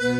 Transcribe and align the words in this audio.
Der 0.00 0.10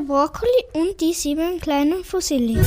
Brokkoli 0.00 0.48
und 0.72 0.98
die 0.98 1.12
sieben 1.12 1.60
kleinen 1.60 2.02
Fossilien. 2.04 2.64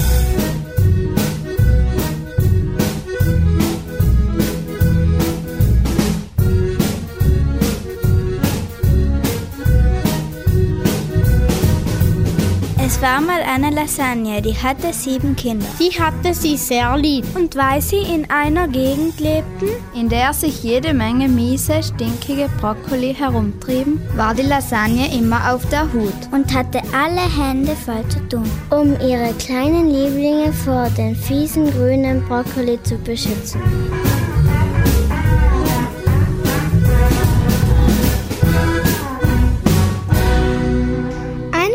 Es 13.02 13.08
war 13.08 13.20
mal 13.20 13.42
eine 13.42 13.72
Lasagne, 13.72 14.44
die 14.44 14.56
hatte 14.56 14.94
sieben 14.94 15.36
Kinder. 15.36 15.66
Die 15.80 15.90
hatte 16.00 16.36
sie 16.36 16.56
sehr 16.56 16.96
lieb. 16.96 17.26
Und 17.36 17.56
weil 17.56 17.82
sie 17.82 17.98
in 17.98 18.30
einer 18.30 18.68
Gegend 18.68 19.20
lebten, 19.20 19.70
in 19.96 20.08
der 20.08 20.34
sich 20.34 20.62
jede 20.62 20.94
Menge 20.94 21.28
miese, 21.28 21.82
stinkige 21.82 22.48
Brokkoli 22.60 23.16
herumtrieben, 23.16 24.00
war 24.16 24.36
die 24.36 24.44
Lasagne 24.44 25.12
immer 25.18 25.52
auf 25.52 25.68
der 25.70 25.92
Hut 25.92 26.14
und 26.32 26.54
hatte 26.54 26.84
alle 26.94 27.22
Hände 27.22 27.76
voll 27.76 28.08
zu 28.08 28.20
tun, 28.30 28.52
um 28.70 28.94
ihre 29.00 29.34
kleinen 29.34 29.90
Lieblinge 29.90 30.54
vor 30.54 30.88
den 30.96 31.16
fiesen 31.16 31.72
grünen 31.72 32.24
Brokkoli 32.28 32.78
zu 32.84 33.00
beschützen. 33.00 33.62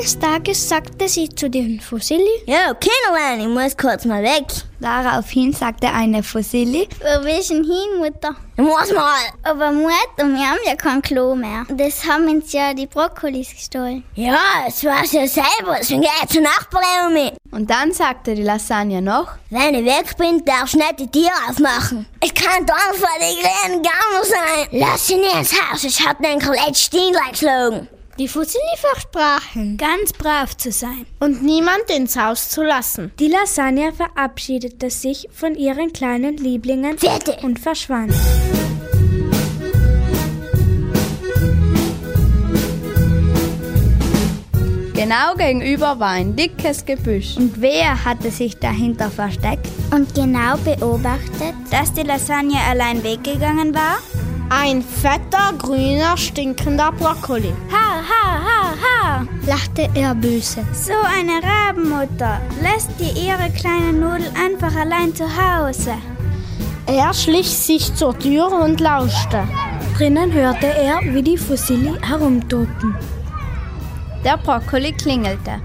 Eines 0.07 0.21
Tages 0.21 0.69
sagte 0.69 1.09
sie 1.09 1.29
zu 1.29 1.51
den 1.51 1.81
Fossili: 1.81 2.31
Ja, 2.47 2.73
Kinderlein, 2.75 3.41
ich 3.41 3.49
muss 3.49 3.77
kurz 3.77 4.05
mal 4.05 4.23
weg. 4.23 4.45
Daraufhin 4.79 5.53
sagte 5.53 5.89
eine 5.89 6.23
Fossili: 6.23 6.89
Wo 7.01 7.25
willst 7.25 7.51
du 7.51 7.55
denn 7.55 7.65
hin, 7.65 7.99
Mutter? 7.99 8.37
Ich 8.57 8.63
muss 8.63 8.93
mal. 8.95 9.19
Aber 9.43 9.73
Mutter, 9.73 9.93
wir 10.19 10.49
haben 10.49 10.61
ja 10.65 10.77
kein 10.77 11.03
Klo 11.03 11.35
mehr. 11.35 11.65
Das 11.71 12.07
haben 12.07 12.29
uns 12.29 12.53
ja 12.53 12.73
die 12.73 12.87
Brokkolis 12.87 13.51
gestohlen. 13.51 14.05
Ja, 14.15 14.39
es 14.69 14.85
weiß 14.85 15.11
ja 15.11 15.27
selber, 15.27 15.79
deswegen 15.81 16.03
geh 16.03 16.09
ich 16.23 16.29
zur 16.29 16.43
Nachbarin 16.43 17.13
mit. 17.13 17.35
Und 17.51 17.69
dann 17.69 17.93
sagte 17.93 18.37
die 18.37 18.45
Lasagne 18.45 19.03
noch: 19.03 19.33
Wenn 19.51 19.75
ich 19.75 19.85
weg 19.85 20.17
bin, 20.17 20.45
darfst 20.45 20.75
du 20.75 20.79
nicht 20.79 21.01
die 21.01 21.11
Tür 21.11 21.33
aufmachen. 21.51 22.07
Ich 22.23 22.33
kann 22.33 22.65
dann 22.65 22.95
vor 22.95 23.09
die 23.19 23.41
kleinen 23.41 23.83
Gammel 23.83 24.25
sein. 24.25 24.69
Lass 24.71 25.09
sie 25.09 25.17
nicht 25.17 25.35
ins 25.35 25.53
Haus, 25.61 25.83
ich 25.83 26.07
hab 26.07 26.23
den 26.23 26.41
Colette 26.41 26.77
Steinlein 26.77 27.33
geschlagen. 27.33 27.89
Die 28.19 28.29
Fossili 28.29 28.63
versprachen, 28.79 29.77
ganz 29.77 30.15
brav 30.15 30.57
zu 30.57 30.73
sein 30.73 31.05
und 31.21 31.43
niemand 31.43 31.91
ins 31.95 32.17
Haus 32.17 32.49
zu 32.49 32.63
lassen. 32.63 33.13
Die 33.19 33.29
Lasagne 33.29 33.93
verabschiedete 33.93 34.89
sich 34.89 35.29
von 35.31 35.55
ihren 35.55 35.93
kleinen 35.93 36.39
Lieblingen 36.39 36.97
Bitte. 36.97 37.37
und 37.43 37.59
verschwand. 37.59 38.15
Genau 44.95 45.35
gegenüber 45.37 46.01
war 46.01 46.13
ein 46.13 46.35
dickes 46.35 46.87
Gebüsch. 46.87 47.37
Und 47.37 47.61
wer 47.61 48.03
hatte 48.03 48.31
sich 48.31 48.57
dahinter 48.59 49.11
versteckt 49.11 49.69
und 49.91 50.15
genau 50.15 50.57
beobachtet, 50.65 51.55
dass 51.71 51.93
die 51.93 52.03
Lasagne 52.03 52.59
allein 52.67 53.05
weggegangen 53.05 53.75
war? 53.75 53.99
Ein 54.49 54.81
fetter, 54.81 55.53
grüner, 55.59 56.17
stinkender 56.17 56.93
Brokkoli. 56.93 57.53
Ha, 57.73 58.01
ha, 58.11 58.41
ha, 58.47 58.75
ha, 58.85 59.27
lachte 59.45 59.89
er 59.95 60.15
böse. 60.15 60.65
So 60.73 60.93
eine 60.93 61.41
Rabenmutter 61.43 62.41
lässt 62.63 62.91
die 63.01 63.27
ihre 63.27 63.51
kleine 63.51 63.93
Nudel 63.93 64.31
einfach 64.41 64.75
allein 64.77 65.13
zu 65.15 65.25
Hause. 65.25 65.95
Er 66.87 67.13
schlich 67.13 67.49
sich 67.49 67.93
zur 67.97 68.17
Tür 68.17 68.53
und 68.53 68.81
lauschte. 68.81 69.43
Drinnen 69.97 70.33
hörte 70.33 70.69
er, 70.69 71.01
wie 71.03 71.23
die 71.23 71.39
Fossili 71.39 71.99
herumtobten. 72.01 72.95
Der 74.25 74.37
Brokkoli 74.37 74.93
klingelte. 74.93 75.61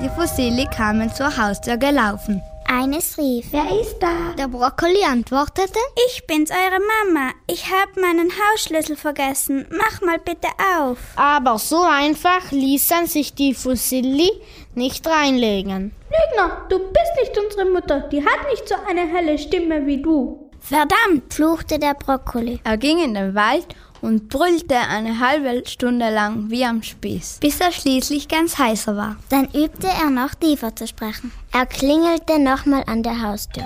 Die 0.00 0.08
Fossili 0.10 0.66
kamen 0.66 1.12
zur 1.12 1.36
Haustür 1.36 1.76
gelaufen. 1.76 2.40
Eines 2.66 3.18
rief, 3.18 3.46
wer 3.50 3.80
ist 3.80 3.98
da? 3.98 4.32
Der 4.38 4.48
Brokkoli 4.48 5.04
antwortete, 5.04 5.78
ich 6.08 6.26
bin's, 6.26 6.50
eure 6.50 6.80
Mama. 6.80 7.30
Ich 7.46 7.66
hab 7.70 7.96
meinen 7.96 8.30
Hausschlüssel 8.30 8.96
vergessen. 8.96 9.66
Mach 9.70 10.00
mal 10.00 10.18
bitte 10.18 10.48
auf. 10.78 10.98
Aber 11.16 11.58
so 11.58 11.82
einfach 11.82 12.50
ließen 12.50 13.06
sich 13.06 13.34
die 13.34 13.54
Fossili 13.54 14.30
nicht 14.74 15.06
reinlegen. 15.06 15.92
Lügner, 16.08 16.66
du 16.68 16.78
bist 16.78 17.12
nicht 17.20 17.38
unsere 17.38 17.66
Mutter. 17.66 18.00
Die 18.00 18.24
hat 18.24 18.48
nicht 18.50 18.68
so 18.68 18.74
eine 18.88 19.06
helle 19.06 19.38
Stimme 19.38 19.86
wie 19.86 20.00
du. 20.00 20.50
Verdammt, 20.60 21.34
fluchte 21.34 21.78
der 21.78 21.94
Brokkoli. 21.94 22.60
Er 22.64 22.78
ging 22.78 22.98
in 22.98 23.14
den 23.14 23.34
Wald 23.34 23.66
und 24.04 24.28
brüllte 24.28 24.76
eine 24.76 25.18
halbe 25.18 25.66
Stunde 25.66 26.10
lang 26.10 26.50
wie 26.50 26.64
am 26.64 26.82
Spieß, 26.82 27.38
bis 27.40 27.58
er 27.60 27.72
schließlich 27.72 28.28
ganz 28.28 28.58
heißer 28.58 28.96
war. 28.96 29.16
Dann 29.30 29.46
übte 29.46 29.86
er 29.86 30.10
noch 30.10 30.34
tiefer 30.34 30.76
zu 30.76 30.86
sprechen. 30.86 31.32
Er 31.52 31.64
klingelte 31.64 32.38
nochmal 32.38 32.84
an 32.86 33.02
der 33.02 33.22
Haustür. 33.22 33.64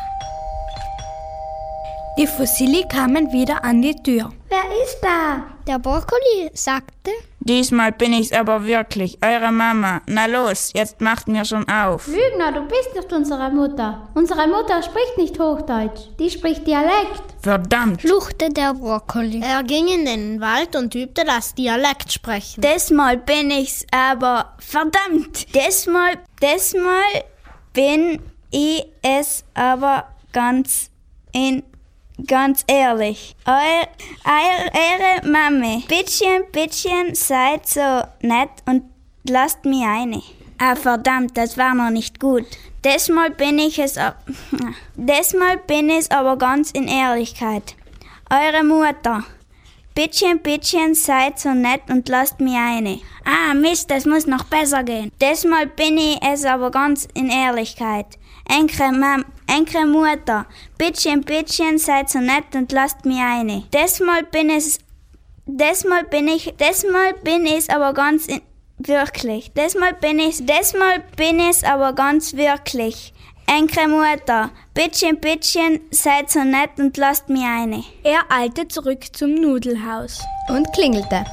Die 2.19 2.27
Fossili 2.27 2.85
kamen 2.89 3.33
wieder 3.33 3.65
an 3.65 3.83
die 3.83 3.95
Tür. 3.95 4.33
Wer 4.49 4.65
ist 4.85 4.99
da? 5.03 5.43
Der 5.67 5.79
Brokkoli 5.79 6.51
sagte, 6.55 7.11
Diesmal 7.41 7.93
bin 7.93 8.13
ich's 8.13 8.33
aber 8.33 8.65
wirklich, 8.65 9.19
eure 9.25 9.53
Mama. 9.53 10.03
Na 10.07 10.27
los, 10.27 10.73
jetzt 10.75 11.01
macht 11.01 11.29
mir 11.29 11.45
schon 11.45 11.69
auf. 11.69 12.07
Lügner, 12.07 12.53
du 12.53 12.63
bist 12.63 12.95
nicht 12.95 13.13
unsere 13.13 13.51
Mutter. 13.51 14.09
Unsere 14.15 14.47
Mutter 14.49 14.83
spricht 14.83 15.17
nicht 15.17 15.39
Hochdeutsch, 15.39 16.09
die 16.19 16.31
spricht 16.31 16.67
Dialekt. 16.67 17.23
Verdammt, 17.41 18.03
fluchte 18.03 18.51
der 18.51 18.75
Brokkoli. 18.75 19.41
Er 19.43 19.63
ging 19.63 19.89
in 19.89 20.05
den 20.05 20.41
Wald 20.41 20.75
und 20.77 20.95
übte 20.95 21.25
das 21.25 21.55
Dialekt 21.55 22.13
sprechen. 22.13 22.61
Diesmal 22.61 23.17
bin 23.17 23.51
ich's 23.51 23.87
aber 23.93 24.55
verdammt. 24.59 25.47
Diesmal, 25.55 26.15
diesmal 26.43 27.25
bin 27.73 28.21
ich 28.51 28.85
es 29.03 29.45
aber 29.55 30.09
ganz 30.33 30.91
in 31.33 31.63
Ganz 32.27 32.65
ehrlich, 32.67 33.37
euer, 33.47 33.87
euer, 34.25 34.73
eure 34.75 35.31
Mami, 35.31 35.85
bittchen, 35.87 36.43
bittchen, 36.51 37.15
seid 37.15 37.69
so 37.69 38.03
nett 38.23 38.51
und 38.67 38.83
lasst 39.23 39.65
mich 39.65 39.85
eine. 39.87 40.21
Ah, 40.59 40.75
verdammt, 40.75 41.37
das 41.37 41.57
war 41.57 41.77
noch 41.77 41.91
nicht 41.91 42.19
gut. 42.19 42.45
Diesmal 42.85 43.31
bin 43.31 43.61
ich 43.61 43.79
es, 43.79 43.95
diesmal 44.97 45.59
bin 45.59 45.91
ich 45.91 46.11
aber 46.11 46.37
ganz 46.37 46.73
in 46.73 46.89
Ehrlichkeit. 46.89 47.77
Eure 48.29 48.65
Mutter. 48.65 49.23
Bittchen, 49.95 50.41
bittchen, 50.41 50.95
seid 50.95 51.39
so 51.39 51.55
nett 51.55 51.83
und 51.89 52.09
lasst 52.09 52.41
mich 52.41 52.57
eine. 52.57 52.99
Ah, 53.25 53.55
Mist, 53.55 53.93
das 53.93 54.07
muss 54.07 54.27
noch 54.27 54.45
besser 54.45 54.83
gehen. 54.83 55.13
Diesmal 55.21 55.69
bin 55.69 55.97
ich 55.99 56.19
es 56.23 56.45
aber 56.45 56.73
ganz 56.73 57.07
in 57.15 57.31
Ehrlichkeit. 57.31 58.19
Enke, 58.49 58.91
Mam, 58.93 59.25
Enke 59.47 59.87
Mutter, 59.87 60.47
bittchen, 60.79 61.23
bittchen, 61.23 61.79
seid 61.79 62.09
so 62.09 62.19
nett 62.19 62.55
und 62.55 62.73
lasst 62.73 63.05
mich 63.05 63.21
eine. 63.21 63.65
Diesmal 63.75 64.23
bin 64.25 64.51
es, 64.51 64.79
diesmal 65.47 66.05
bin 66.05 66.29
ich, 66.29 66.55
diesmal 66.57 67.13
bin 67.23 67.45
ich 67.45 67.71
aber 67.71 67.93
ganz 67.93 68.27
in, 68.27 68.41
wirklich. 68.79 69.53
Diesmal 69.53 69.93
bin 69.95 70.19
ich, 70.19 70.39
diesmal 70.45 71.01
bin 71.17 71.41
ich 71.41 71.67
aber 71.67 71.93
ganz 71.93 72.35
wirklich. 72.35 73.13
Enke 73.47 73.89
Mutter, 73.89 74.51
bittchen, 74.75 75.21
bittchen, 75.21 75.81
seid 75.91 76.31
so 76.31 76.41
nett 76.45 76.71
und 76.79 76.97
lasst 76.97 77.29
mich 77.29 77.45
eine. 77.45 77.85
Er 78.03 78.21
eilte 78.31 78.69
zurück 78.69 79.05
zum 79.15 79.35
Nudelhaus 79.35 80.21
und 80.49 80.71
klingelte. 80.73 81.25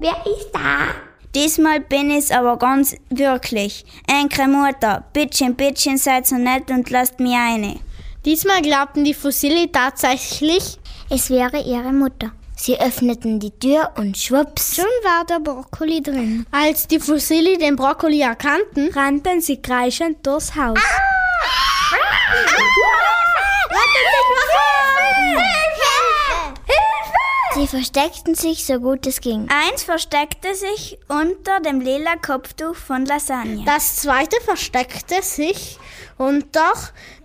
Wer 0.00 0.16
ist 0.26 0.50
da? 0.52 1.09
Diesmal 1.34 1.80
bin 1.80 2.10
ich's 2.10 2.32
aber 2.32 2.56
ganz 2.58 2.96
wirklich. 3.08 3.84
Enke 4.08 4.48
Mutter, 4.48 5.04
bittchen, 5.12 5.54
bittchen, 5.54 5.96
seid 5.96 6.26
so 6.26 6.36
nett 6.36 6.70
und 6.70 6.90
lasst 6.90 7.20
mich 7.20 7.36
eine. 7.36 7.78
Diesmal 8.24 8.62
glaubten 8.62 9.04
die 9.04 9.14
Fossili 9.14 9.70
tatsächlich, 9.70 10.78
es 11.08 11.30
wäre 11.30 11.62
ihre 11.62 11.92
Mutter. 11.92 12.32
Sie 12.56 12.78
öffneten 12.78 13.40
die 13.40 13.52
Tür 13.52 13.92
und 13.96 14.18
schwupps. 14.18 14.76
Schon 14.76 14.84
war 15.02 15.24
der 15.24 15.40
Brokkoli 15.40 16.02
drin. 16.02 16.44
Als 16.50 16.86
die 16.86 17.00
Fossili 17.00 17.56
den 17.56 17.76
Brokkoli 17.76 18.20
erkannten, 18.20 18.90
rannten 18.92 19.40
sie 19.40 19.62
kreischend 19.62 20.26
durchs 20.26 20.54
Haus. 20.56 20.76
Ah! 20.76 21.00
Ah! 21.92 21.94
Ah! 21.94 22.40
Sie 22.46 22.60
versteckten 27.70 28.34
sich 28.34 28.66
so 28.66 28.80
gut 28.80 29.06
es 29.06 29.20
ging. 29.20 29.46
Eins 29.48 29.84
versteckte 29.84 30.54
sich 30.54 30.98
unter 31.08 31.60
dem 31.60 31.80
lila 31.80 32.16
Kopftuch 32.16 32.74
von 32.74 33.06
Lasagne. 33.06 33.64
Das 33.64 33.96
zweite 33.96 34.36
versteckte 34.44 35.22
sich 35.22 35.78
unter 36.18 36.72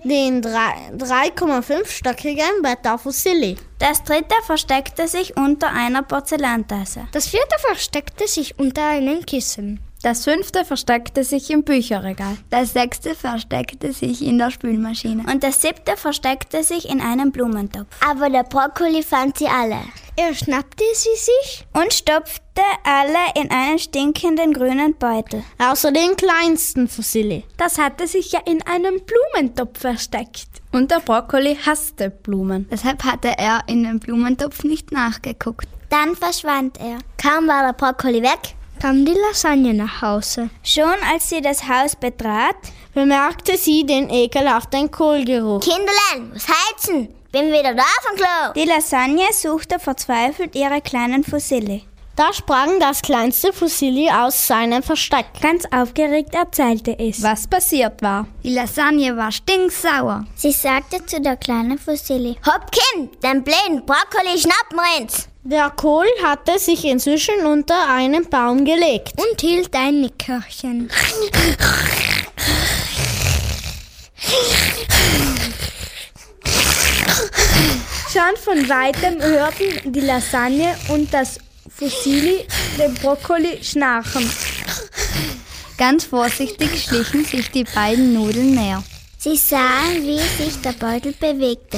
den 0.04 0.44
3,5-stöckigen 0.44 2.62
Bett 2.62 2.86
der 2.86 2.98
Fossili. 2.98 3.58
Das 3.80 4.04
dritte 4.04 4.36
versteckte 4.46 5.08
sich 5.08 5.36
unter 5.36 5.72
einer 5.72 6.04
Porzellantasse. 6.04 7.08
Das 7.12 7.28
vierte 7.28 7.58
versteckte 7.60 8.28
sich 8.28 8.58
unter 8.58 8.88
einem 8.88 9.26
Kissen. 9.26 9.82
Das 10.04 10.24
fünfte 10.24 10.64
versteckte 10.66 11.24
sich 11.24 11.50
im 11.50 11.64
Bücherregal. 11.64 12.38
Das 12.52 12.74
sechste 12.74 13.16
versteckte 13.16 13.92
sich 13.92 14.22
in 14.22 14.38
der 14.38 14.52
Spülmaschine. 14.52 15.24
Und 15.24 15.44
das 15.44 15.62
siebte 15.62 15.98
versteckte 15.98 16.64
sich 16.64 16.88
in 16.88 17.02
einem 17.02 17.32
Blumentopf. 17.32 17.88
Aber 18.08 18.30
der 18.30 18.44
Brokkoli 18.44 19.02
fand 19.02 19.40
sie 19.40 19.48
alle. 19.48 19.80
Er 20.18 20.34
schnappte 20.34 20.84
sie 20.94 21.16
sich 21.18 21.66
Und 21.74 21.94
stopfte 21.94 22.62
alle 22.86 23.20
in 23.36 23.52
einen 23.52 23.78
stinkenden 23.80 24.54
grünen 24.54 24.96
Beutel. 24.96 25.44
außer 25.60 25.92
den 25.92 26.16
kleinsten 26.16 26.88
Fusilli. 26.88 27.44
Das 27.58 27.78
hatte 27.78 28.08
sich 28.08 28.32
ja 28.32 28.40
in 28.46 28.62
einem 28.66 29.02
Blumentopf 29.02 29.80
versteckt. 29.80 30.48
Und 30.72 30.92
der 30.92 31.02
Brokkoli 31.02 31.58
hasste 31.66 32.10
Blumen. 32.10 32.68
Deshalb 32.72 33.04
hatte 33.04 33.38
er 33.38 33.64
in 33.68 33.84
den 33.84 34.00
Blumentopf 34.00 34.64
nicht 34.64 34.94
nachgeguckt. 34.94 35.68
Dann 35.90 36.16
verschwand 36.16 36.80
er. 36.80 37.00
Kaum 37.22 37.48
war 37.48 37.64
der 37.64 37.74
Brokkoli 37.74 38.22
weg, 38.22 38.56
Kam 38.82 39.06
die 39.06 39.14
Lasagne 39.14 39.74
nach 39.74 40.02
Hause, 40.02 40.50
Schon 40.62 40.96
als 41.12 41.30
sie 41.30 41.42
das 41.42 41.68
Haus 41.68 41.96
betrat, 41.96 42.56
bemerkte 42.94 43.58
sie 43.58 43.86
den 43.86 44.10
ekelhaften 44.10 44.92
Kohlgeruch. 44.92 45.62
Kinderlein, 45.62 46.32
was 46.34 46.46
heizen? 46.48 47.10
Bin 47.36 47.52
wieder 47.52 47.74
da 47.74 47.84
vom 48.02 48.16
Klo. 48.16 48.54
die 48.56 48.64
Lasagne 48.64 49.26
suchte 49.34 49.78
verzweifelt 49.78 50.56
ihre 50.56 50.80
kleinen 50.80 51.22
Fusilli. 51.22 51.84
Da 52.16 52.32
sprang 52.32 52.80
das 52.80 53.02
kleinste 53.02 53.52
Fusilli 53.52 54.10
aus 54.10 54.48
seinem 54.48 54.82
Versteck. 54.82 55.26
Ganz 55.42 55.66
aufgeregt 55.70 56.34
erzählte 56.34 56.98
es. 56.98 57.22
Was 57.22 57.46
passiert 57.46 58.02
war. 58.02 58.26
Die 58.42 58.54
Lasagne 58.54 59.18
war 59.18 59.34
stinksauer. 59.34 60.24
Sie 60.36 60.54
sagte 60.54 61.06
zu 61.06 61.20
der 61.20 61.36
kleinen 61.36 61.78
Fusilli. 61.78 62.38
Hopp, 62.46 62.72
Kind, 62.72 63.22
den 63.22 63.44
blöden 63.44 63.86
Brokkoli 63.86 64.40
schnappen 64.40 64.78
wir 64.78 65.02
uns. 65.02 65.28
Der 65.44 65.72
Kohl 65.72 66.08
hatte 66.24 66.58
sich 66.58 66.86
inzwischen 66.86 67.46
unter 67.46 67.90
einen 67.90 68.30
Baum 68.30 68.64
gelegt. 68.64 69.12
Und 69.18 69.42
hielt 69.42 69.76
ein 69.76 70.00
Nickerchen. 70.00 70.90
Schon 78.16 78.38
von 78.38 78.70
weitem 78.70 79.22
hörten 79.22 79.92
die 79.92 80.00
Lasagne 80.00 80.74
und 80.88 81.14
das 81.14 81.38
Fusilli 81.68 82.48
den 82.80 82.94
Brokkoli 82.94 83.62
schnarchen. 83.62 84.32
Ganz 85.78 86.06
vorsichtig 86.06 86.82
schlichen 86.82 87.26
sich 87.26 87.52
die 87.52 87.66
beiden 87.66 88.14
Nudeln 88.14 88.56
näher. 88.56 88.82
Sie 89.18 89.36
sahen, 89.36 90.02
wie 90.04 90.20
sich 90.42 90.62
der 90.62 90.72
Beutel 90.72 91.14
bewegte. 91.20 91.78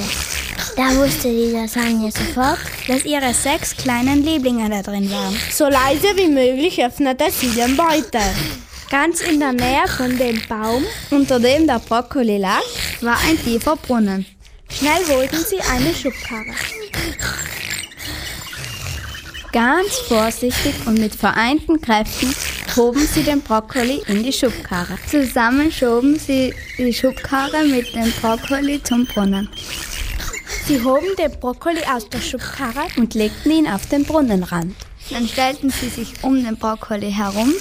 Da 0.76 0.94
wusste 0.94 1.28
die 1.28 1.50
Lasagne 1.50 2.12
sofort, 2.12 2.60
dass 2.86 3.04
ihre 3.04 3.34
sechs 3.34 3.76
kleinen 3.76 4.22
Lieblinge 4.22 4.70
da 4.70 4.82
drin 4.82 5.10
waren. 5.10 5.36
So 5.50 5.64
leise 5.64 6.16
wie 6.16 6.28
möglich 6.28 6.80
öffnete 6.84 7.32
sie 7.32 7.50
den 7.50 7.76
Beutel. 7.76 8.22
Ganz 8.88 9.22
in 9.22 9.40
der 9.40 9.54
Nähe 9.54 9.88
von 9.88 10.16
dem 10.16 10.40
Baum, 10.48 10.84
unter 11.10 11.40
dem 11.40 11.66
der 11.66 11.80
Brokkoli 11.80 12.38
lag, 12.38 12.62
war 13.00 13.18
ein 13.26 13.42
tiefer 13.42 13.74
Brunnen. 13.74 14.24
Schnell 14.70 15.04
holten 15.08 15.44
sie 15.44 15.60
eine 15.60 15.94
Schubkarre. 15.94 16.54
Ganz 19.52 19.96
vorsichtig 20.06 20.74
und 20.86 20.98
mit 20.98 21.14
vereinten 21.14 21.80
Kräften 21.80 22.34
hoben 22.76 23.06
sie 23.06 23.22
den 23.22 23.40
Brokkoli 23.40 24.02
in 24.06 24.22
die 24.22 24.32
Schubkarre. 24.32 24.98
Zusammen 25.10 25.72
schoben 25.72 26.18
sie 26.18 26.54
die 26.76 26.92
Schubkarre 26.92 27.64
mit 27.64 27.94
dem 27.94 28.12
Brokkoli 28.20 28.82
zum 28.82 29.06
Brunnen. 29.06 29.48
Sie 30.66 30.82
hoben 30.84 31.16
den 31.18 31.32
Brokkoli 31.40 31.82
aus 31.90 32.08
der 32.10 32.20
Schubkarre 32.20 32.86
und 32.96 33.14
legten 33.14 33.50
ihn 33.50 33.66
auf 33.66 33.86
den 33.86 34.04
Brunnenrand. 34.04 34.74
Dann 35.10 35.26
stellten 35.26 35.70
sie 35.70 35.88
sich 35.88 36.12
um 36.22 36.44
den 36.44 36.56
Brokkoli 36.56 37.10
herum. 37.10 37.54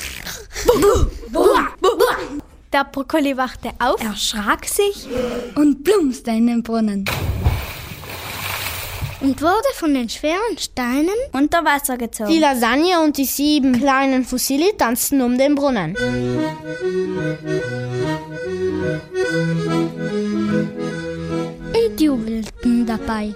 Der 2.73 2.83
Brokkoli 2.83 3.37
wachte 3.37 3.69
auf, 3.79 4.03
erschrak 4.03 4.65
sich 4.65 5.07
und 5.55 5.83
plumpste 5.85 6.31
in 6.31 6.47
den 6.47 6.63
Brunnen. 6.63 7.05
Und 9.21 9.41
wurde 9.41 9.73
von 9.75 9.93
den 9.93 10.09
schweren 10.09 10.57
Steinen. 10.59 11.09
Unter 11.31 11.63
Wasser 11.63 11.97
gezogen. 11.97 12.29
Die 12.29 12.39
Lasagne 12.39 13.01
und 13.03 13.17
die 13.17 13.25
sieben 13.25 13.79
kleinen 13.79 14.25
Fusilli 14.25 14.73
tanzten 14.77 15.21
um 15.21 15.37
den 15.37 15.55
Brunnen. 15.55 15.95
Und 21.73 22.01
jubelten 22.01 22.85
dabei. 22.85 23.33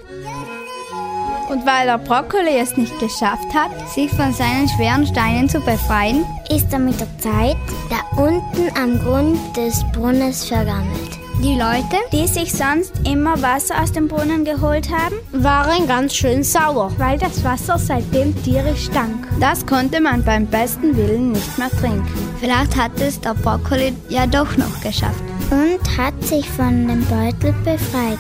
Und 1.52 1.66
weil 1.66 1.86
der 1.86 1.98
Brokkoli 1.98 2.58
es 2.62 2.78
nicht 2.78 2.98
geschafft 3.00 3.54
hat, 3.54 3.72
sich 3.90 4.10
von 4.12 4.32
seinen 4.32 4.70
schweren 4.70 5.06
Steinen 5.06 5.50
zu 5.50 5.60
befreien, 5.60 6.24
ist 6.50 6.72
er 6.72 6.80
mit 6.80 6.98
der 6.98 7.08
Zeit 7.20 7.58
da 7.90 8.22
unten 8.22 8.70
am 8.82 8.98
Grund 9.00 9.38
des 9.58 9.84
Brunnens 9.92 10.46
vergammelt. 10.46 11.20
Die 11.44 11.56
Leute 11.56 11.98
Die 12.14 12.28
sich 12.28 12.54
sonst 12.54 12.94
immer 13.06 13.42
Wasser 13.42 13.82
aus 13.82 13.92
dem 13.92 14.08
Brunnen 14.08 14.46
geholt 14.46 14.90
haben, 14.92 15.16
waren 15.34 15.88
ganz 15.88 16.16
schön 16.16 16.44
sauer. 16.44 16.90
weil 16.98 17.18
das 17.18 17.44
Wasser 17.44 17.78
seitdem 17.78 18.34
tierisch 18.44 18.86
stank. 18.86 19.28
Das 19.42 19.66
konnte 19.66 20.00
man 20.00 20.24
beim 20.24 20.46
besten 20.46 20.96
Willen 20.96 21.34
nicht 21.34 21.58
mehr 21.58 21.72
trinken. 21.72 22.08
Vielleicht 22.40 22.78
hat 22.78 22.92
es 23.02 23.20
der 23.20 23.34
Brokkoli 23.34 23.94
ja 24.08 24.26
doch 24.26 24.56
noch 24.56 24.82
geschafft. 24.82 25.24
und 25.50 25.98
hat 25.98 26.14
sich 26.24 26.50
von 26.50 26.88
dem 26.88 27.04
Beutel 27.08 27.54
befreit 27.66 28.20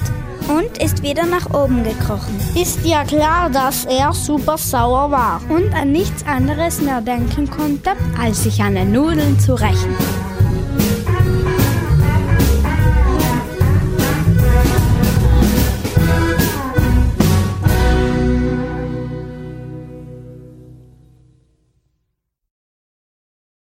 und 0.51 0.77
ist 0.83 1.01
wieder 1.01 1.25
nach 1.25 1.53
oben 1.53 1.83
gekrochen. 1.83 2.38
Ist 2.56 2.86
ja 2.86 3.03
klar, 3.03 3.50
dass 3.50 3.86
er 3.86 4.13
super 4.13 4.57
sauer 4.57 5.09
war. 5.12 5.42
Und 5.50 5.74
an 5.74 5.92
nichts 5.92 6.25
anderes 6.25 6.81
mehr 6.81 7.01
denken 7.01 7.50
konnte, 7.50 7.92
als 8.19 8.44
sich 8.44 8.62
an 8.62 8.75
den 8.75 8.92
Nudeln 8.92 9.39
zu 9.39 9.53
rächen. 9.53 9.95